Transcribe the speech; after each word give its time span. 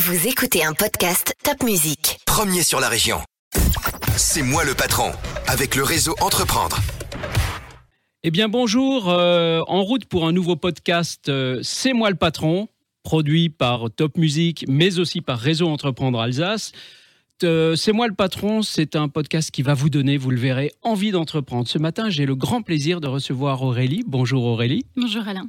Vous 0.00 0.28
écoutez 0.28 0.64
un 0.64 0.74
podcast 0.74 1.34
Top 1.42 1.64
Music. 1.64 2.20
Premier 2.24 2.62
sur 2.62 2.78
la 2.78 2.88
région. 2.88 3.18
C'est 4.16 4.42
moi 4.42 4.64
le 4.64 4.74
patron, 4.74 5.10
avec 5.48 5.74
le 5.74 5.82
réseau 5.82 6.14
Entreprendre. 6.20 6.78
Eh 8.22 8.30
bien 8.30 8.48
bonjour, 8.48 9.08
euh, 9.08 9.60
en 9.66 9.82
route 9.82 10.04
pour 10.04 10.28
un 10.28 10.30
nouveau 10.30 10.54
podcast 10.54 11.28
euh, 11.28 11.58
C'est 11.62 11.94
moi 11.94 12.10
le 12.10 12.16
patron, 12.16 12.68
produit 13.02 13.48
par 13.48 13.90
Top 13.90 14.16
Music, 14.16 14.64
mais 14.68 15.00
aussi 15.00 15.20
par 15.20 15.40
Réseau 15.40 15.66
Entreprendre 15.66 16.20
Alsace. 16.20 16.70
Euh, 17.42 17.74
c'est 17.74 17.92
moi 17.92 18.06
le 18.06 18.14
patron, 18.14 18.62
c'est 18.62 18.94
un 18.94 19.08
podcast 19.08 19.50
qui 19.50 19.62
va 19.62 19.74
vous 19.74 19.90
donner, 19.90 20.16
vous 20.16 20.30
le 20.30 20.38
verrez, 20.38 20.70
envie 20.82 21.10
d'entreprendre. 21.10 21.66
Ce 21.66 21.78
matin, 21.78 22.08
j'ai 22.08 22.24
le 22.24 22.36
grand 22.36 22.62
plaisir 22.62 23.00
de 23.00 23.08
recevoir 23.08 23.62
Aurélie. 23.62 24.04
Bonjour 24.06 24.44
Aurélie. 24.44 24.86
Bonjour 24.96 25.26
Alain. 25.26 25.48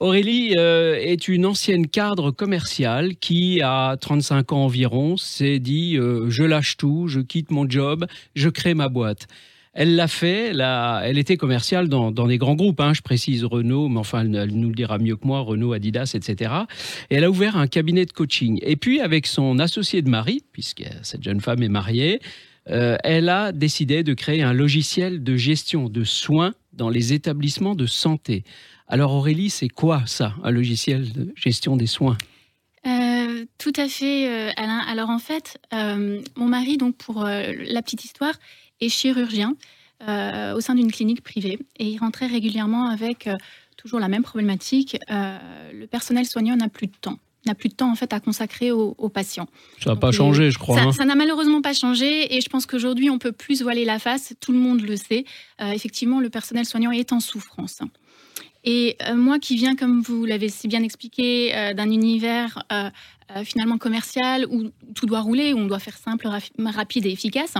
Aurélie 0.00 0.54
euh, 0.56 0.96
est 1.00 1.28
une 1.28 1.46
ancienne 1.46 1.86
cadre 1.86 2.30
commerciale 2.30 3.16
qui, 3.16 3.60
à 3.62 3.96
35 4.00 4.52
ans 4.52 4.64
environ, 4.64 5.16
s'est 5.16 5.58
dit 5.58 5.96
euh, 5.96 6.28
je 6.30 6.44
lâche 6.44 6.76
tout, 6.76 7.08
je 7.08 7.20
quitte 7.20 7.50
mon 7.50 7.68
job, 7.68 8.06
je 8.34 8.48
crée 8.48 8.74
ma 8.74 8.88
boîte. 8.88 9.26
Elle 9.74 9.96
l'a 9.96 10.06
fait, 10.06 10.52
elle 10.56 11.18
était 11.18 11.36
commerciale 11.36 11.88
dans, 11.88 12.12
des 12.12 12.38
grands 12.38 12.54
groupes, 12.54 12.80
hein, 12.80 12.92
je 12.94 13.02
précise 13.02 13.44
Renault, 13.44 13.88
mais 13.88 13.98
enfin 13.98 14.20
elle, 14.20 14.52
nous 14.52 14.68
le 14.68 14.74
dira 14.74 14.98
mieux 14.98 15.16
que 15.16 15.26
moi, 15.26 15.40
Renault, 15.40 15.72
Adidas, 15.72 16.12
etc. 16.14 16.52
Et 17.10 17.16
elle 17.16 17.24
a 17.24 17.30
ouvert 17.30 17.56
un 17.56 17.66
cabinet 17.66 18.06
de 18.06 18.12
coaching. 18.12 18.60
Et 18.62 18.76
puis 18.76 19.00
avec 19.00 19.26
son 19.26 19.58
associé 19.58 20.00
de 20.00 20.08
mari, 20.08 20.44
puisque 20.52 20.84
cette 21.02 21.24
jeune 21.24 21.40
femme 21.40 21.60
est 21.64 21.68
mariée, 21.68 22.20
euh, 22.70 22.96
elle 23.02 23.28
a 23.28 23.50
décidé 23.52 24.04
de 24.04 24.14
créer 24.14 24.42
un 24.42 24.52
logiciel 24.52 25.22
de 25.22 25.36
gestion 25.36 25.88
de 25.88 26.04
soins 26.04 26.54
dans 26.72 26.88
les 26.88 27.12
établissements 27.12 27.74
de 27.74 27.86
santé. 27.86 28.44
Alors 28.88 29.12
Aurélie, 29.12 29.50
c'est 29.50 29.68
quoi 29.68 30.02
ça, 30.06 30.34
un 30.42 30.50
logiciel 30.50 31.12
de 31.12 31.32
gestion 31.36 31.76
des 31.76 31.86
soins? 31.86 32.18
Euh, 32.86 33.46
tout 33.58 33.72
à 33.76 33.88
fait, 33.88 34.28
euh, 34.28 34.50
Alain. 34.56 34.78
Alors 34.78 35.10
en 35.10 35.18
fait, 35.18 35.58
mon 35.72 36.46
mari, 36.46 36.76
donc 36.76 36.96
pour 36.96 37.24
la 37.24 37.82
petite 37.82 38.04
histoire, 38.04 38.34
est 38.80 38.88
chirurgien 38.88 39.56
euh, 40.08 40.54
au 40.54 40.60
sein 40.60 40.74
d'une 40.74 40.90
clinique 40.92 41.22
privée 41.22 41.58
et 41.78 41.86
il 41.86 41.98
rentrait 41.98 42.26
régulièrement 42.26 42.88
avec 42.88 43.26
euh, 43.26 43.36
toujours 43.76 44.00
la 44.00 44.08
même 44.08 44.22
problématique. 44.22 44.98
Euh, 45.10 45.38
le 45.72 45.86
personnel 45.86 46.26
soignant 46.26 46.56
n'a 46.56 46.68
plus 46.68 46.88
de 46.88 46.96
temps 47.00 47.18
n'a 47.46 47.54
plus 47.54 47.68
de 47.68 47.74
temps 47.74 47.90
en 47.90 47.94
fait 47.94 48.14
à 48.14 48.20
consacrer 48.20 48.70
aux, 48.70 48.94
patients. 49.10 49.46
Ça 49.78 49.90
n'a 49.90 49.96
pas 49.96 50.12
changé, 50.12 50.50
je 50.50 50.58
crois. 50.58 50.80
Hein. 50.80 50.92
Ça 50.92 51.04
n'a 51.04 51.14
malheureusement 51.14 51.60
pas 51.60 51.74
changé 51.74 52.34
et 52.34 52.40
je 52.40 52.48
pense 52.48 52.64
qu'aujourd'hui 52.64 53.10
on 53.10 53.18
peut 53.18 53.32
plus 53.32 53.60
voiler 53.60 53.84
la 53.84 53.98
face. 53.98 54.32
Tout 54.40 54.52
le 54.52 54.58
monde 54.58 54.80
le 54.80 54.96
sait. 54.96 55.26
effectivement, 55.60 56.20
le 56.20 56.30
personnel 56.30 56.64
soignant 56.64 56.90
est 56.90 57.12
en 57.12 57.20
souffrance. 57.20 57.80
Et 58.64 58.96
moi 59.14 59.38
qui 59.38 59.56
viens, 59.56 59.76
comme 59.76 60.00
vous 60.00 60.24
l'avez 60.24 60.48
si 60.48 60.68
bien 60.68 60.82
expliqué, 60.82 61.52
d'un 61.76 61.90
univers 61.90 62.64
finalement 63.44 63.76
commercial 63.76 64.46
où 64.48 64.70
tout 64.94 65.04
doit 65.04 65.20
rouler, 65.20 65.52
où 65.52 65.58
on 65.58 65.66
doit 65.66 65.78
faire 65.78 65.98
simple, 65.98 66.26
rapide 66.58 67.04
et 67.04 67.10
efficace. 67.10 67.54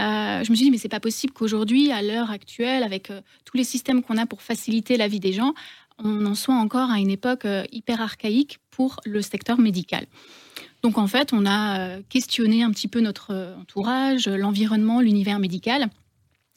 Euh, 0.00 0.42
je 0.42 0.50
me 0.50 0.56
suis 0.56 0.64
dit, 0.66 0.70
mais 0.70 0.78
c'est 0.78 0.88
pas 0.88 1.00
possible 1.00 1.32
qu'aujourd'hui, 1.32 1.92
à 1.92 2.02
l'heure 2.02 2.30
actuelle, 2.30 2.82
avec 2.82 3.10
euh, 3.10 3.20
tous 3.44 3.56
les 3.56 3.64
systèmes 3.64 4.02
qu'on 4.02 4.16
a 4.16 4.26
pour 4.26 4.42
faciliter 4.42 4.96
la 4.96 5.08
vie 5.08 5.20
des 5.20 5.32
gens, 5.32 5.54
on 5.98 6.26
en 6.26 6.34
soit 6.34 6.56
encore 6.56 6.90
à 6.90 6.98
une 6.98 7.10
époque 7.10 7.44
euh, 7.44 7.64
hyper 7.70 8.00
archaïque 8.00 8.58
pour 8.70 9.00
le 9.04 9.22
secteur 9.22 9.58
médical. 9.58 10.06
Donc 10.82 10.98
en 10.98 11.06
fait, 11.06 11.32
on 11.32 11.46
a 11.46 12.00
questionné 12.10 12.62
un 12.62 12.70
petit 12.70 12.88
peu 12.88 13.00
notre 13.00 13.54
entourage, 13.58 14.28
l'environnement, 14.28 15.00
l'univers 15.00 15.38
médical, 15.38 15.88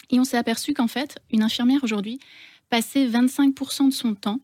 et 0.10 0.20
on 0.20 0.26
s'est 0.26 0.38
aperçu 0.38 0.74
qu'en 0.74 0.88
fait, 0.88 1.20
une 1.32 1.44
infirmière 1.44 1.82
aujourd'hui 1.84 2.20
passait 2.70 3.08
25% 3.08 3.90
de 3.90 3.94
son 3.94 4.16
temps 4.16 4.40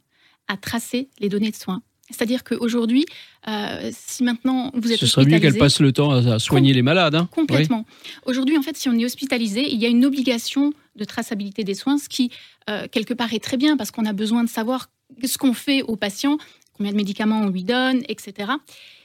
à 0.48 0.58
tracer 0.58 1.10
les 1.20 1.30
données 1.30 1.52
de 1.52 1.56
soins 1.56 1.82
c'est-à-dire 2.10 2.44
qu'aujourd'hui, 2.44 3.06
euh, 3.48 3.90
si 3.92 4.24
maintenant 4.24 4.72
vous 4.74 4.92
êtes 4.92 5.00
Ce 5.00 5.08
serait 5.08 5.26
mieux 5.26 5.40
qu'elle 5.40 5.58
passe 5.58 5.80
le 5.80 5.92
temps 5.92 6.12
à, 6.12 6.40
soigner 6.40 6.74
les 6.74 6.82
malades. 6.82 7.16
Hein. 7.16 7.28
Complètement. 7.32 7.86
Aujourd'hui, 8.26 8.58
en 8.58 8.62
fait, 8.62 8.78
si 8.78 8.90
on 8.90 8.94
est 8.94 9.06
hospitalisé, 9.06 9.72
il 9.72 9.80
y 9.80 9.86
a 9.86 9.90
une 9.90 10.06
obligation 10.06 10.74
de 10.96 11.04
traçabilité 11.06 11.64
des 11.64 11.74
soins, 11.74 11.98
ce 11.98 12.10
qui, 12.10 12.30
euh, 12.70 12.88
quelque 12.92 13.14
part, 13.14 13.34
est 13.34 13.44
très 13.44 13.58
bien 13.58 13.78
parce 13.78 13.92
qu'on 13.92 14.06
a 14.06 14.14
besoin 14.14 14.44
de 14.44 14.50
savoir 14.50 14.90
ce 15.24 15.38
qu'on 15.38 15.54
fait 15.54 15.82
aux 15.82 15.96
patients, 15.96 16.38
combien 16.74 16.92
de 16.92 16.98
médicaments 16.98 17.42
on 17.42 17.50
lui 17.50 17.64
donne, 17.64 18.04
etc. 18.08 18.52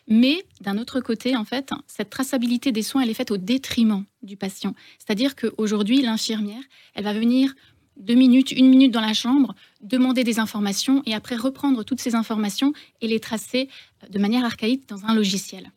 Mais 0.07 0.45
d'un 0.61 0.79
autre 0.79 1.01
côté, 1.01 1.37
en 1.37 1.45
fait, 1.45 1.71
cette 1.87 2.11
traçabilité 2.11 2.73
des 2.73 2.83
soins, 2.83 3.03
elle 3.03 3.11
est 3.11 3.15
faite 3.15 3.31
au 3.31 3.37
détriment 3.37 4.05
du 4.23 4.37
patient. 4.37 4.75
C'est-à-dire 4.99 5.37
qu'aujourd'hui, 5.37 6.03
l'infirmière, 6.03 6.63
elle 6.95 7.05
va 7.05 7.13
venir 7.13 7.55
deux 7.99 8.15
minutes, 8.15 8.53
une 8.53 8.69
minute 8.69 8.93
dans 8.93 9.01
la 9.01 9.15
chambre, 9.15 9.55
demander 9.83 10.25
des 10.25 10.39
informations 10.39 11.03
et 11.07 11.15
après 11.15 11.37
reprendre 11.37 11.85
toutes 11.85 12.01
ces 12.01 12.15
informations 12.15 12.73
et 13.01 13.09
les 13.09 13.21
tracer 13.21 13.69
euh, 14.03 14.09
de 14.09 14.19
manière 14.19 14.45
archaïque 14.45 14.89
dans 14.89 15.05
un 15.05 15.15
logiciel. 15.15 15.71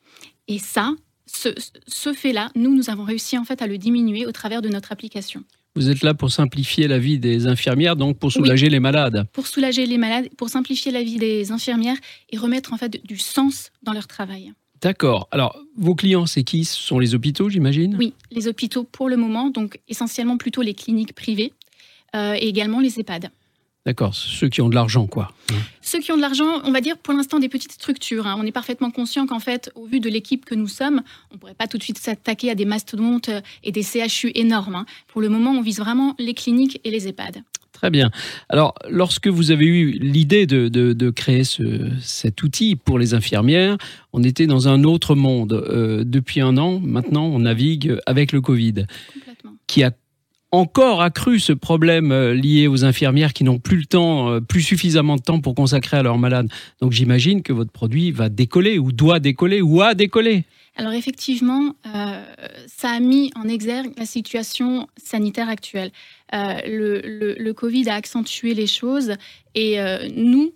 Et 0.48 0.60
ça, 0.60 0.94
ce, 1.26 2.14
fait-là, 2.14 2.52
nous, 2.56 2.76
nous 2.76 2.90
avons 2.90 3.04
réussi 3.04 3.38
en 3.38 3.44
fait 3.44 3.62
à 3.62 3.68
le 3.68 3.78
diminuer 3.78 4.26
au 4.26 4.32
travers 4.32 4.62
de 4.62 4.70
notre 4.70 4.92
application. 4.92 5.44
Vous 5.76 5.90
êtes 5.90 6.04
là 6.04 6.14
pour 6.14 6.32
simplifier 6.32 6.88
la 6.88 7.00
vie 7.00 7.18
des 7.18 7.48
infirmières, 7.48 7.96
donc 7.96 8.20
pour 8.20 8.32
soulager 8.32 8.70
les 8.70 8.82
malades. 8.82 9.26
Pour 9.32 9.48
soulager 9.48 9.86
les 9.86 9.98
malades, 9.98 10.28
pour 10.36 10.50
simplifier 10.50 10.92
la 10.92 11.02
vie 11.02 11.18
des 11.18 11.52
infirmières 11.52 11.96
et 12.30 12.38
remettre 12.38 12.74
en 12.74 12.78
fait 12.78 13.02
du 13.06 13.18
sens 13.18 13.72
dans 13.82 13.94
leur 13.94 14.08
travail. 14.08 14.52
D'accord. 14.82 15.30
Alors, 15.32 15.58
vos 15.78 15.96
clients, 15.96 16.26
c'est 16.26 16.44
qui? 16.44 16.66
Ce 16.66 16.78
sont 16.78 17.00
les 17.00 17.16
hôpitaux, 17.16 17.50
j'imagine? 17.50 17.96
Oui, 17.98 18.14
les 18.32 18.48
hôpitaux 18.48 18.84
pour 18.84 19.08
le 19.08 19.16
moment, 19.16 19.50
donc 19.50 19.80
essentiellement 19.88 20.38
plutôt 20.38 20.62
les 20.62 20.74
cliniques 20.74 21.14
privées 21.14 21.54
et 22.14 22.48
également 22.48 22.80
les 22.80 23.00
EHPAD. 23.00 23.32
D'accord, 23.86 24.14
ceux 24.14 24.48
qui 24.48 24.62
ont 24.62 24.70
de 24.70 24.76
l'argent, 24.76 25.08
quoi. 25.08 25.34
Ceux 25.82 26.00
qui 26.00 26.12
ont 26.12 26.16
de 26.16 26.22
l'argent, 26.22 26.62
on 26.64 26.72
va 26.72 26.82
dire 26.82 26.98
pour 27.00 27.16
l'instant 27.16 27.40
des 27.40 27.50
petites 27.50 27.72
structures. 27.72 28.28
Hein. 28.28 28.36
On 28.40 28.46
est 28.46 28.52
parfaitement 28.52 28.92
conscient 28.92 29.26
qu'en 29.26 29.40
fait, 29.40 29.72
au 29.74 29.86
vu 29.86 30.00
de 30.00 30.08
l'équipe 30.08 30.46
que 30.46 30.54
nous 30.54 30.68
sommes, 30.68 31.02
on 31.32 31.36
ne 31.36 31.40
pourrait 31.40 31.56
pas 31.56 31.66
tout 31.66 31.80
de 31.80 31.84
suite 31.84 31.98
s'attaquer 31.98 32.52
à 32.52 32.56
des 32.56 32.66
mastodontes 32.66 33.30
euh, 33.30 33.42
et 33.64 33.72
des 33.72 33.82
CHU 33.82 34.32
énormes. 34.36 34.76
Hein. 34.76 34.86
Pour 35.08 35.20
le 35.20 35.30
moment, 35.30 35.52
on 35.52 35.62
vise 35.62 35.80
vraiment 35.80 36.16
les 36.20 36.36
cliniques 36.36 36.80
et 36.84 36.92
les 36.92 37.08
EHPAD. 37.08 37.42
Très 37.72 37.90
bien. 37.90 38.12
Alors, 38.50 38.76
lorsque 38.88 39.28
vous 39.28 39.50
avez 39.50 39.66
eu 39.66 39.94
l'idée 39.94 40.46
de, 40.46 41.10
créer 41.10 41.44
cet 41.44 42.44
outil 42.44 42.76
pour 42.76 43.00
les 43.00 43.16
infirmières, 43.16 43.78
on 44.14 44.22
était 44.22 44.46
dans 44.46 44.68
un 44.68 44.84
autre 44.84 45.16
monde. 45.16 45.54
Euh, 45.54 46.04
depuis 46.06 46.42
un 46.42 46.58
an, 46.58 46.80
maintenant, 46.80 47.26
on 47.26 47.40
navigue 47.40 47.98
avec 48.06 48.32
le 48.32 48.42
Covid, 48.42 48.86
qui 49.66 49.84
a 49.84 49.92
encore 50.52 51.02
accru 51.02 51.40
ce 51.40 51.54
problème 51.54 52.12
euh, 52.12 52.34
lié 52.34 52.68
aux 52.68 52.84
infirmières 52.84 53.34
qui 53.34 53.44
n'ont 53.44 53.60
plus 53.60 53.78
le 53.78 53.86
temps, 53.86 54.30
euh, 54.30 54.42
plus 54.42 54.62
suffisamment 54.62 55.16
de 55.16 55.22
temps 55.22 55.40
pour 55.40 55.56
consacrer 55.56 55.98
à 55.98 56.04
leurs 56.04 56.18
malades. 56.18 56.50
Donc 56.82 56.92
j'imagine 56.92 57.42
que 57.42 57.54
votre 57.54 57.72
produit 57.72 58.12
va 58.12 58.30
décoller 58.30 58.78
ou 58.78 58.92
doit 58.92 59.20
décoller 59.20 59.62
ou 59.62 59.82
a 59.82 59.96
décollé. 59.96 60.44
Alors 60.76 60.94
effectivement, 60.94 61.76
euh, 61.86 62.24
ça 62.68 62.92
a 62.92 63.00
mis 63.00 63.32
en 63.36 63.48
exergue 63.48 63.92
la 63.98 64.06
situation 64.06 64.88
sanitaire 64.98 65.50
actuelle. 65.50 65.92
le, 66.32 67.36
le, 67.38 67.54
Covid 67.54 67.90
a 67.90 67.96
accentué 67.96 68.54
les 68.54 68.68
choses 68.68 69.16
et 69.54 69.78
nous, 70.16 70.54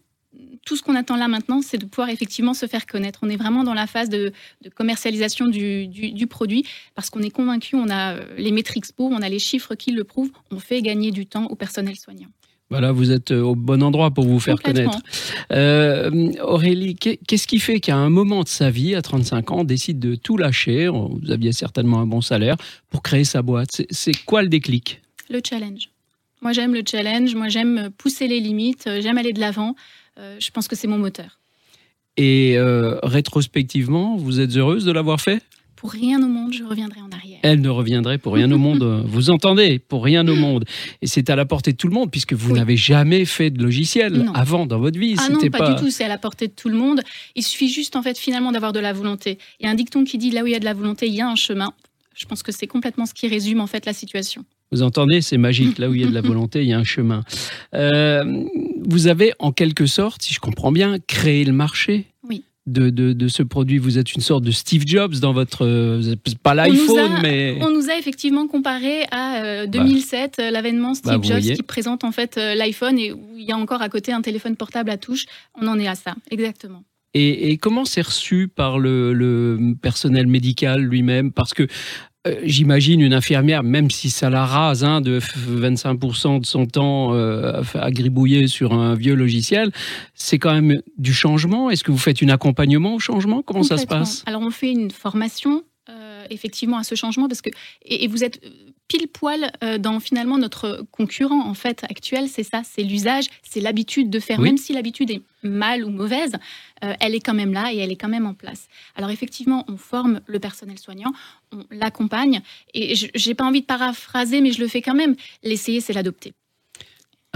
tout 0.65 0.75
ce 0.75 0.81
qu'on 0.83 0.95
attend 0.95 1.15
là 1.15 1.27
maintenant, 1.27 1.61
c'est 1.61 1.77
de 1.77 1.85
pouvoir 1.85 2.09
effectivement 2.09 2.53
se 2.53 2.65
faire 2.65 2.85
connaître. 2.85 3.19
On 3.21 3.29
est 3.29 3.37
vraiment 3.37 3.63
dans 3.63 3.73
la 3.73 3.87
phase 3.87 4.09
de, 4.09 4.33
commercialisation 4.75 5.47
du, 5.47 6.27
produit 6.27 6.65
parce 6.95 7.09
qu'on 7.09 7.21
est 7.21 7.29
convaincu, 7.29 7.75
on 7.75 7.89
a 7.89 8.15
euh, 8.15 8.25
les 8.37 8.51
métriques 8.51 8.91
pour, 8.95 9.11
on 9.11 9.21
a 9.21 9.29
les 9.29 9.39
chiffres 9.39 9.75
qui 9.75 9.91
le 9.91 10.03
prouvent, 10.03 10.31
on 10.51 10.59
fait 10.59 10.81
gagner 10.81 11.11
du 11.11 11.27
temps 11.27 11.45
au 11.45 11.55
personnel 11.55 11.95
soignant. 11.95 12.27
Voilà, 12.71 12.91
vous 12.91 13.11
êtes 13.11 13.29
euh, 13.29 13.43
au 13.43 13.55
bon 13.55 13.83
endroit 13.83 14.09
pour 14.09 14.25
vous 14.25 14.39
faire 14.39 14.59
connaître. 14.59 14.97
Euh, 15.51 16.31
Aurélie, 16.41 16.95
qu'est-ce 16.95 17.45
qui 17.45 17.59
fait 17.59 17.79
qu'à 17.79 17.95
un 17.95 18.09
moment 18.09 18.41
de 18.41 18.47
sa 18.47 18.71
vie, 18.71 18.95
à 18.95 19.03
35 19.03 19.51
ans, 19.51 19.57
on 19.59 19.63
décide 19.63 19.99
de 19.99 20.15
tout 20.15 20.35
lâcher? 20.35 20.87
Vous 20.87 21.31
aviez 21.31 21.51
certainement 21.51 21.99
un 21.99 22.07
bon 22.07 22.21
salaire 22.21 22.55
pour 22.89 23.03
créer 23.03 23.23
sa 23.23 23.43
boîte. 23.43 23.83
C'est 23.91 24.25
quoi 24.25 24.41
le 24.41 24.49
déclic? 24.49 24.99
Le 25.29 25.41
challenge. 25.47 25.91
Moi, 26.41 26.53
j'aime 26.53 26.73
le 26.73 26.81
challenge. 26.83 27.35
Moi, 27.35 27.49
j'aime 27.49 27.91
pousser 27.97 28.27
les 28.27 28.39
limites. 28.39 28.89
J'aime 28.99 29.19
aller 29.19 29.33
de 29.33 29.39
l'avant. 29.39 29.75
Euh, 30.17 30.37
je 30.39 30.51
pense 30.51 30.67
que 30.67 30.75
c'est 30.75 30.87
mon 30.87 30.97
moteur. 30.97 31.39
Et 32.17 32.57
euh, 32.57 32.97
rétrospectivement, 33.03 34.15
vous 34.15 34.39
êtes 34.39 34.55
heureuse 34.55 34.85
de 34.85 34.91
l'avoir 34.91 35.19
fait? 35.19 35.43
Pour 35.75 35.91
rien 35.91 36.23
au 36.23 36.27
monde, 36.27 36.53
je 36.53 36.63
reviendrai 36.63 37.01
en 37.01 37.11
arrière. 37.11 37.39
Elle 37.43 37.59
ne 37.59 37.69
reviendrait 37.69 38.17
pour 38.17 38.33
rien 38.33 38.49
au 38.51 38.57
monde. 38.57 39.03
Vous 39.07 39.29
entendez? 39.29 39.77
Pour 39.77 40.03
rien 40.03 40.25
au 40.27 40.33
monde. 40.33 40.63
Et 41.01 41.07
c'est 41.07 41.29
à 41.29 41.35
la 41.35 41.45
portée 41.45 41.73
de 41.73 41.77
tout 41.77 41.89
le 41.89 41.93
monde, 41.93 42.09
puisque 42.09 42.33
vous 42.33 42.55
n'avez 42.55 42.77
jamais 42.77 43.25
fait 43.25 43.49
de 43.51 43.61
logiciel 43.61 44.25
avant 44.33 44.65
dans 44.65 44.79
votre 44.79 44.97
vie. 44.97 45.15
Ah 45.19 45.29
non, 45.29 45.39
pas, 45.49 45.73
du 45.73 45.79
tout. 45.79 45.91
C'est 45.91 46.05
à 46.05 46.07
la 46.07 46.17
portée 46.17 46.47
de 46.47 46.53
tout 46.53 46.69
le 46.69 46.77
monde. 46.77 47.01
Il 47.35 47.43
suffit 47.43 47.69
juste, 47.69 47.97
en 47.97 48.01
fait, 48.01 48.17
finalement, 48.17 48.53
d'avoir 48.53 48.71
de 48.71 48.79
la 48.79 48.93
volonté. 48.93 49.37
Il 49.59 49.65
y 49.65 49.69
a 49.69 49.71
un 49.71 49.75
dicton 49.75 50.05
qui 50.05 50.17
dit 50.17 50.31
là 50.31 50.43
où 50.43 50.47
il 50.47 50.53
y 50.53 50.55
a 50.55 50.59
de 50.59 50.65
la 50.65 50.73
volonté, 50.73 51.07
il 51.07 51.13
y 51.13 51.21
a 51.21 51.27
un 51.27 51.35
chemin. 51.35 51.73
Je 52.15 52.25
pense 52.25 52.41
que 52.41 52.53
c'est 52.53 52.67
complètement 52.67 53.05
ce 53.05 53.13
qui 53.13 53.27
résume, 53.27 53.59
en 53.59 53.67
fait, 53.67 53.85
la 53.85 53.93
situation. 53.93 54.45
Vous 54.71 54.81
entendez 54.81 55.21
C'est 55.21 55.37
magique. 55.37 55.77
Là 55.77 55.89
où 55.89 55.93
il 55.93 56.01
y 56.01 56.03
a 56.03 56.07
de 56.07 56.13
la 56.13 56.21
volonté, 56.33 56.61
il 56.63 56.69
y 56.69 56.73
a 56.73 56.79
un 56.79 56.83
chemin. 56.83 57.23
Euh, 57.73 58.43
vous 58.85 59.07
avez 59.07 59.33
en 59.39 59.51
quelque 59.51 59.85
sorte, 59.85 60.21
si 60.21 60.33
je 60.33 60.39
comprends 60.39 60.71
bien, 60.71 60.97
créé 61.07 61.43
le 61.43 61.53
marché. 61.53 62.05
De, 62.67 62.89
de, 62.89 63.27
ce 63.27 63.43
produit. 63.43 63.77
Vous 63.77 63.99
êtes 63.99 64.15
une 64.15 64.21
sorte 64.21 64.43
de 64.43 64.49
Steve 64.49 64.85
Jobs 64.87 65.13
dans 65.19 65.33
votre. 65.33 66.01
Pas 66.41 66.55
l'iPhone, 66.55 67.19
mais. 67.21 67.59
On 67.61 67.69
nous 67.69 67.91
a 67.91 67.95
effectivement 67.95 68.47
comparé 68.47 69.03
à 69.11 69.67
2007, 69.67 70.37
euh, 70.39 70.45
bah. 70.45 70.51
l'avènement 70.51 70.95
Steve 70.95 71.19
bah, 71.19 71.39
Jobs 71.39 71.55
qui 71.55 71.61
présente 71.61 72.03
en 72.03 72.11
fait 72.11 72.39
euh, 72.39 72.55
l'iPhone 72.55 72.97
et 72.97 73.11
où 73.11 73.37
il 73.37 73.45
y 73.45 73.51
a 73.51 73.55
encore 73.55 73.83
à 73.83 73.89
côté 73.89 74.13
un 74.13 74.23
téléphone 74.23 74.55
portable 74.55 74.89
à 74.89 74.97
touche. 74.97 75.27
On 75.61 75.67
en 75.67 75.77
est 75.77 75.87
à 75.87 75.93
ça, 75.93 76.15
exactement. 76.31 76.83
Et, 77.17 77.57
comment 77.57 77.85
c'est 77.85 78.01
reçu 78.01 78.49
par 78.49 78.77
le, 78.77 79.75
personnel 79.81 80.27
médical 80.27 80.81
lui-même? 80.81 81.31
Parce 81.31 81.53
que 81.53 81.65
euh, 82.25 82.39
j'imagine 82.43 83.01
une 83.01 83.13
infirmière, 83.13 83.63
même 83.63 83.91
si 83.91 84.09
ça 84.09 84.29
la 84.29 84.45
rase 84.45 84.83
hein, 84.83 85.01
de 85.01 85.19
25% 85.19 86.41
de 86.41 86.45
son 86.45 86.65
temps 86.65 87.13
euh, 87.13 87.61
à 87.73 87.91
gribouiller 87.91 88.47
sur 88.47 88.73
un 88.73 88.95
vieux 88.95 89.15
logiciel, 89.15 89.71
c'est 90.13 90.39
quand 90.39 90.53
même 90.53 90.81
du 90.97 91.13
changement. 91.13 91.69
Est-ce 91.69 91.83
que 91.83 91.91
vous 91.91 91.97
faites 91.97 92.23
un 92.23 92.29
accompagnement 92.29 92.95
au 92.95 92.99
changement? 92.99 93.41
Comment 93.41 93.63
ça 93.63 93.77
se 93.77 93.85
passe? 93.85 94.23
Alors 94.25 94.41
on 94.41 94.51
fait 94.51 94.71
une 94.71 94.91
formation 94.91 95.63
euh, 95.89 96.25
effectivement 96.29 96.77
à 96.77 96.83
ce 96.83 96.95
changement 96.95 97.27
parce 97.27 97.41
que 97.41 97.51
et, 97.83 98.07
vous 98.07 98.23
êtes 98.23 98.41
pile 98.87 99.07
poil 99.07 99.51
euh, 99.63 99.77
dans 99.77 99.99
finalement 99.99 100.37
notre 100.37 100.85
concurrent 100.91 101.47
en 101.47 101.53
fait 101.53 101.83
actuel, 101.85 102.27
c'est 102.29 102.43
ça, 102.43 102.61
c'est 102.63 102.83
l'usage, 102.83 103.25
c'est 103.43 103.61
l'habitude 103.61 104.09
de 104.09 104.19
faire, 104.19 104.39
même 104.39 104.57
si 104.57 104.73
l'habitude 104.73 105.11
est 105.11 105.21
mal 105.43 105.83
ou 105.83 105.89
mauvaise, 105.89 106.33
euh, 106.83 106.93
elle 106.99 107.15
est 107.15 107.19
quand 107.19 107.33
même 107.33 107.53
là 107.53 107.73
et 107.73 107.77
elle 107.77 107.91
est 107.91 107.95
quand 107.95 108.09
même 108.09 108.25
en 108.25 108.33
place. 108.33 108.67
Alors 108.95 109.09
effectivement, 109.09 109.65
on 109.67 109.77
forme 109.77 110.21
le 110.27 110.39
personnel 110.39 110.77
soignant, 110.77 111.13
on 111.51 111.65
l'accompagne 111.71 112.41
et 112.73 112.93
j'ai 112.95 113.33
pas 113.33 113.45
envie 113.45 113.61
de 113.61 113.65
paraphraser, 113.65 114.41
mais 114.41 114.51
je 114.51 114.59
le 114.59 114.67
fais 114.67 114.81
quand 114.81 114.95
même. 114.95 115.15
L'essayer, 115.43 115.81
c'est 115.81 115.93
l'adopter. 115.93 116.33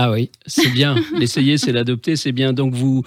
Ah 0.02 0.12
oui, 0.12 0.32
c'est 0.46 0.70
bien. 0.70 0.96
L'essayer, 1.18 1.58
c'est 1.58 1.74
l'adopter, 1.74 2.16
c'est 2.16 2.32
bien. 2.32 2.54
Donc 2.54 2.74
vous, 2.74 3.04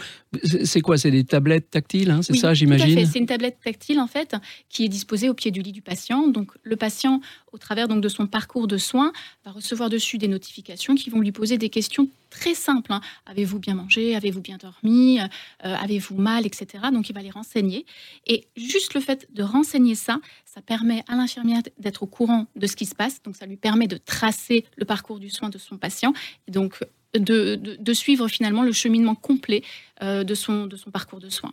c'est 0.63 0.83
quoi 0.83 0.99
C'est 0.99 1.11
des 1.11 1.25
tablettes 1.25 1.71
tactiles, 1.71 2.11
hein, 2.11 2.21
c'est 2.21 2.37
ça, 2.37 2.53
j'imagine 2.53 3.07
C'est 3.07 3.19
une 3.19 3.25
tablette 3.25 3.57
tactile 3.65 3.99
en 3.99 4.07
fait 4.07 4.37
qui 4.69 4.85
est 4.85 4.91
disposée 4.91 5.31
au 5.31 5.35
pied 5.35 5.51
du 5.51 5.63
lit 5.63 5.73
du 5.73 5.81
patient. 5.81 6.29
Donc 6.29 6.51
le 6.63 6.77
patient, 6.77 7.23
au 7.51 7.57
travers 7.57 7.89
donc 7.89 8.03
de 8.03 8.11
son 8.11 8.27
parcours 8.27 8.67
de 8.67 8.77
soins, 8.77 9.15
va 9.43 9.53
recevoir 9.53 9.89
dessus 9.89 10.19
des 10.19 10.29
notifications 10.29 10.95
qui 10.95 11.09
vont 11.09 11.21
lui 11.21 11.33
poser 11.33 11.57
des 11.57 11.71
questions 11.71 12.09
très 12.33 12.55
simples. 12.55 12.93
Hein. 12.93 13.01
Avez-vous 13.27 13.59
bien 13.59 13.75
mangé? 13.75 14.17
Avez-vous 14.17 14.41
bien 14.41 14.57
dormi? 14.57 15.21
Euh, 15.21 15.27
Avez-vous 15.63 16.17
mal 16.17 16.47
Etc. 16.47 16.67
Donc 16.93 17.09
il 17.09 17.15
va 17.15 17.23
les 17.23 17.31
renseigner. 17.31 17.85
Et 18.27 18.47
juste 18.57 18.95
le 18.95 19.01
fait 19.01 19.29
de 19.33 19.43
renseigner 19.43 19.95
ça, 19.95 20.19
ça 20.45 20.63
permet 20.63 21.05
à 21.09 21.15
l'infirmière 21.15 21.63
d'être 21.79 22.03
au 22.03 22.07
courant 22.07 22.47
de 22.57 22.67
ce 22.67 22.75
qui 22.75 22.87
se 22.87 22.95
passe. 22.95 23.23
Donc 23.23 23.37
ça 23.37 23.47
lui 23.47 23.57
permet 23.57 23.87
de 23.87 23.99
tracer 23.99 24.65
le 24.77 24.85
parcours 24.85 25.21
du 25.21 25.31
soin 25.31 25.51
de 25.51 25.59
son 25.59 25.77
patient. 25.77 26.13
Et 26.49 26.51
donc 26.51 26.79
de, 27.15 27.57
de, 27.57 27.93
suivre 27.93 28.27
finalement 28.29 28.63
le 28.63 28.73
cheminement 28.73 29.15
complet 29.15 29.63
euh, 30.03 30.25
de, 30.25 30.35
son, 30.35 30.67
de 30.67 30.77
son 30.77 30.91
parcours 30.91 31.21
de 31.21 31.29
soins. 31.29 31.53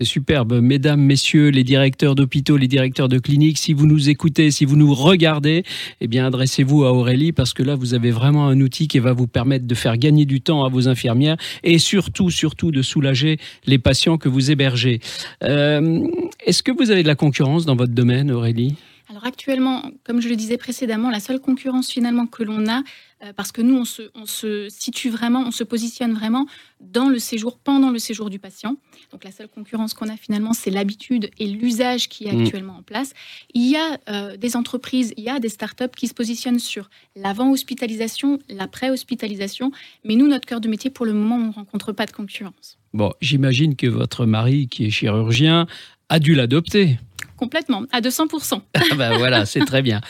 C'est 0.00 0.06
superbe. 0.06 0.60
Mesdames, 0.60 1.00
messieurs, 1.00 1.48
les 1.48 1.64
directeurs 1.64 2.14
d'hôpitaux, 2.14 2.56
les 2.56 2.68
directeurs 2.68 3.08
de 3.08 3.18
cliniques, 3.18 3.58
si 3.58 3.72
vous 3.72 3.84
nous 3.84 4.08
écoutez, 4.08 4.52
si 4.52 4.64
vous 4.64 4.76
nous 4.76 4.94
regardez, 4.94 5.64
eh 6.00 6.06
bien, 6.06 6.24
adressez-vous 6.24 6.84
à 6.84 6.92
Aurélie 6.92 7.32
parce 7.32 7.52
que 7.52 7.64
là, 7.64 7.74
vous 7.74 7.94
avez 7.94 8.12
vraiment 8.12 8.46
un 8.46 8.60
outil 8.60 8.86
qui 8.86 9.00
va 9.00 9.12
vous 9.12 9.26
permettre 9.26 9.66
de 9.66 9.74
faire 9.74 9.96
gagner 9.96 10.24
du 10.24 10.40
temps 10.40 10.64
à 10.64 10.68
vos 10.68 10.86
infirmières 10.86 11.36
et 11.64 11.80
surtout, 11.80 12.30
surtout, 12.30 12.70
de 12.70 12.80
soulager 12.80 13.38
les 13.66 13.78
patients 13.78 14.18
que 14.18 14.28
vous 14.28 14.52
hébergez. 14.52 15.00
Euh, 15.42 16.06
est-ce 16.46 16.62
que 16.62 16.70
vous 16.70 16.92
avez 16.92 17.02
de 17.02 17.08
la 17.08 17.16
concurrence 17.16 17.66
dans 17.66 17.74
votre 17.74 17.92
domaine, 17.92 18.30
Aurélie? 18.30 18.76
Alors 19.10 19.24
actuellement, 19.24 19.82
comme 20.04 20.20
je 20.20 20.28
le 20.28 20.36
disais 20.36 20.58
précédemment, 20.58 21.10
la 21.10 21.20
seule 21.20 21.40
concurrence 21.40 21.90
finalement 21.90 22.26
que 22.26 22.42
l'on 22.42 22.68
a, 22.68 22.82
euh, 23.24 23.32
parce 23.34 23.52
que 23.52 23.62
nous, 23.62 23.82
on 24.14 24.26
se, 24.26 24.68
situe 24.68 25.08
vraiment, 25.08 25.44
on 25.46 25.50
se 25.50 25.64
positionne 25.64 26.12
vraiment 26.12 26.46
dans 26.80 27.08
le 27.08 27.18
séjour, 27.18 27.58
pendant 27.58 27.90
le 27.90 27.98
séjour 27.98 28.28
du 28.28 28.38
patient. 28.38 28.76
Donc 29.10 29.24
la 29.24 29.32
seule 29.32 29.48
concurrence 29.48 29.94
qu'on 29.94 30.08
a 30.08 30.16
finalement, 30.16 30.52
c'est 30.52 30.70
l'habitude 30.70 31.30
et 31.38 31.46
l'usage 31.46 32.10
qui 32.10 32.26
est 32.26 32.32
mm. 32.32 32.40
actuellement 32.42 32.76
en 32.76 32.82
place. 32.82 33.14
Il 33.54 33.66
y 33.66 33.76
a 33.76 33.98
euh, 34.10 34.36
des 34.36 34.56
entreprises, 34.56 35.14
il 35.16 35.24
y 35.24 35.30
a 35.30 35.40
des 35.40 35.48
startups 35.48 35.84
qui 35.96 36.06
se 36.06 36.14
positionnent 36.14 36.58
sur 36.58 36.90
l'avant-hospitalisation, 37.16 38.38
l'après-hospitalisation, 38.50 39.72
mais 40.04 40.16
nous, 40.16 40.28
notre 40.28 40.46
cœur 40.46 40.60
de 40.60 40.68
métier, 40.68 40.90
pour 40.90 41.06
le 41.06 41.14
moment, 41.14 41.36
on 41.36 41.46
ne 41.46 41.52
rencontre 41.52 41.92
pas 41.92 42.04
de 42.04 42.12
concurrence. 42.12 42.78
Bon, 42.92 43.12
j'imagine 43.22 43.74
que 43.74 43.86
votre 43.86 44.26
mari, 44.26 44.68
qui 44.68 44.84
est 44.84 44.90
chirurgien, 44.90 45.66
a 46.10 46.18
dû 46.18 46.34
l'adopter. 46.34 46.98
Complètement, 47.38 47.84
à 47.92 48.00
200%. 48.00 48.60
Ah 48.90 48.94
ben 48.96 49.16
voilà, 49.16 49.46
c'est 49.46 49.64
très 49.64 49.82
bien. 49.82 50.00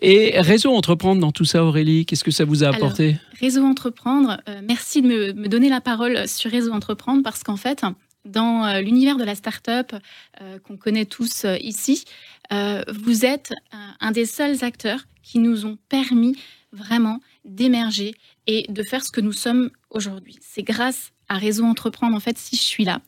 Et 0.00 0.40
Réseau 0.40 0.72
Entreprendre 0.72 1.20
dans 1.20 1.32
tout 1.32 1.44
ça, 1.44 1.64
Aurélie, 1.64 2.06
qu'est-ce 2.06 2.24
que 2.24 2.30
ça 2.30 2.44
vous 2.44 2.64
a 2.64 2.68
apporté? 2.68 3.16
Réseau 3.40 3.64
Entreprendre, 3.64 4.40
euh, 4.48 4.60
merci 4.66 5.02
de 5.02 5.08
me, 5.08 5.48
donner 5.48 5.68
la 5.68 5.80
parole 5.80 6.26
sur 6.26 6.50
Réseau 6.50 6.72
Entreprendre 6.72 7.22
parce 7.22 7.42
qu'en 7.42 7.56
fait, 7.56 7.82
dans 8.24 8.64
euh, 8.64 8.80
l'univers 8.80 9.16
de 9.16 9.24
la 9.24 9.34
start-up 9.34 9.92
euh, 10.40 10.58
qu'on 10.60 10.76
connaît 10.76 11.04
tous 11.04 11.44
ici, 11.60 12.04
vous 12.50 13.26
êtes 13.26 13.52
un 14.00 14.10
des 14.10 14.24
seuls 14.24 14.64
acteurs 14.64 15.00
qui 15.22 15.38
nous 15.38 15.66
ont 15.66 15.76
permis 15.90 16.36
vraiment 16.72 17.20
d'émerger 17.44 18.14
et 18.46 18.64
de 18.70 18.82
faire 18.82 19.04
ce 19.04 19.12
que 19.12 19.20
nous 19.20 19.32
sommes 19.32 19.70
aujourd'hui. 19.90 20.38
C'est 20.40 20.62
grâce 20.62 21.12
à 21.28 21.36
Réseau 21.36 21.64
Entreprendre, 21.64 22.16
en 22.16 22.20
fait, 22.20 22.38
si 22.38 22.56
je 22.56 22.62
suis 22.62 22.84
là. 22.84 23.00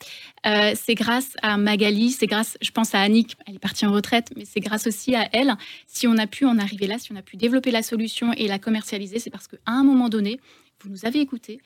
Euh, 0.46 0.72
c'est 0.74 0.94
grâce 0.94 1.36
à 1.42 1.56
Magali, 1.56 2.10
c'est 2.10 2.26
grâce, 2.26 2.58
je 2.60 2.70
pense 2.70 2.94
à 2.94 3.00
Annick, 3.00 3.36
elle 3.46 3.56
est 3.56 3.60
partie 3.60 3.86
en 3.86 3.92
retraite, 3.92 4.32
mais 4.36 4.44
c'est 4.44 4.60
grâce 4.60 4.86
aussi 4.86 5.14
à 5.14 5.28
elle. 5.32 5.54
Si 5.86 6.06
on 6.06 6.16
a 6.18 6.26
pu 6.26 6.44
en 6.44 6.58
arriver 6.58 6.86
là, 6.86 6.98
si 6.98 7.12
on 7.12 7.16
a 7.16 7.22
pu 7.22 7.36
développer 7.36 7.70
la 7.70 7.82
solution 7.82 8.32
et 8.32 8.48
la 8.48 8.58
commercialiser, 8.58 9.18
c'est 9.18 9.30
parce 9.30 9.46
qu'à 9.46 9.58
un 9.66 9.84
moment 9.84 10.08
donné, 10.08 10.40
vous 10.82 10.90
nous 10.90 11.04
avez 11.04 11.20
écoutés, 11.20 11.60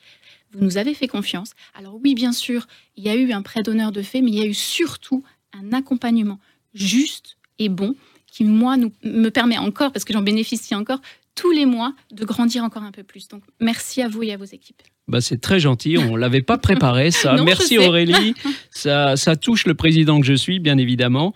vous 0.53 0.63
nous 0.63 0.77
avez 0.77 0.93
fait 0.93 1.07
confiance. 1.07 1.51
Alors 1.73 1.99
oui, 2.03 2.15
bien 2.15 2.33
sûr, 2.33 2.67
il 2.97 3.03
y 3.03 3.09
a 3.09 3.15
eu 3.15 3.31
un 3.31 3.41
prêt 3.41 3.63
d'honneur 3.63 3.91
de 3.91 4.01
fait, 4.01 4.21
mais 4.21 4.31
il 4.31 4.37
y 4.37 4.41
a 4.41 4.45
eu 4.45 4.53
surtout 4.53 5.23
un 5.53 5.73
accompagnement 5.73 6.39
juste 6.73 7.37
et 7.59 7.69
bon 7.69 7.95
qui, 8.27 8.43
moi, 8.43 8.75
nous, 8.75 8.91
me 9.03 9.29
permet 9.29 9.57
encore, 9.57 9.93
parce 9.93 10.03
que 10.03 10.11
j'en 10.11 10.21
bénéficie 10.21 10.75
encore, 10.75 10.99
tous 11.35 11.51
les 11.51 11.65
mois, 11.65 11.93
de 12.11 12.25
grandir 12.25 12.63
encore 12.63 12.83
un 12.83 12.91
peu 12.91 13.03
plus. 13.03 13.27
Donc, 13.27 13.43
merci 13.59 14.01
à 14.01 14.07
vous 14.07 14.23
et 14.23 14.33
à 14.33 14.37
vos 14.37 14.45
équipes. 14.45 14.81
Bah, 15.07 15.21
c'est 15.21 15.39
très 15.39 15.59
gentil, 15.59 15.97
on 15.99 16.13
ne 16.13 16.17
l'avait 16.19 16.41
pas 16.41 16.57
préparé 16.57 17.11
ça. 17.11 17.35
Merci 17.43 17.77
Aurélie, 17.77 18.33
ça, 18.71 19.15
ça 19.15 19.35
touche 19.35 19.65
le 19.67 19.75
président 19.75 20.19
que 20.19 20.25
je 20.25 20.33
suis, 20.33 20.59
bien 20.59 20.79
évidemment. 20.79 21.33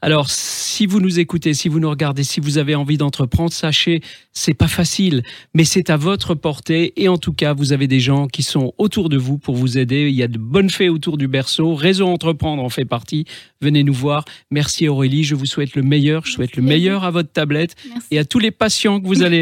Alors, 0.00 0.28
si 0.28 0.86
vous 0.86 1.00
nous 1.00 1.20
écoutez, 1.20 1.54
si 1.54 1.68
vous 1.68 1.78
nous 1.78 1.90
regardez, 1.90 2.24
si 2.24 2.40
vous 2.40 2.58
avez 2.58 2.74
envie 2.74 2.96
d'entreprendre, 2.96 3.52
sachez, 3.52 4.00
c'est 4.32 4.54
pas 4.54 4.66
facile, 4.66 5.22
mais 5.54 5.64
c'est 5.64 5.90
à 5.90 5.96
votre 5.96 6.34
portée. 6.34 6.94
Et 6.96 7.08
en 7.08 7.18
tout 7.18 7.32
cas, 7.32 7.52
vous 7.52 7.72
avez 7.72 7.86
des 7.86 8.00
gens 8.00 8.26
qui 8.26 8.42
sont 8.42 8.72
autour 8.78 9.08
de 9.08 9.18
vous 9.18 9.38
pour 9.38 9.54
vous 9.54 9.78
aider. 9.78 10.08
Il 10.08 10.14
y 10.14 10.22
a 10.22 10.28
de 10.28 10.38
bonnes 10.38 10.70
fées 10.70 10.88
autour 10.88 11.18
du 11.18 11.28
berceau. 11.28 11.74
Réseau 11.74 12.08
Entreprendre 12.08 12.62
en 12.62 12.70
fait 12.70 12.84
partie. 12.84 13.26
Venez 13.60 13.84
nous 13.84 13.92
voir. 13.92 14.24
Merci 14.50 14.88
Aurélie, 14.88 15.22
je 15.22 15.34
vous 15.34 15.46
souhaite 15.46 15.76
le 15.76 15.82
meilleur. 15.82 16.26
Je 16.26 16.32
souhaite 16.32 16.56
le 16.56 16.62
meilleur 16.62 17.04
à 17.04 17.10
votre 17.10 17.30
tablette 17.30 17.76
et 18.10 18.18
à 18.18 18.24
tous 18.24 18.38
les 18.38 18.50
patients 18.50 19.00
que 19.00 19.06
vous 19.06 19.22
allez 19.22 19.41